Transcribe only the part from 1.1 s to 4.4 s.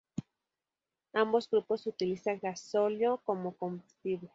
Ambos grupos utilizan gasóleo como combustible.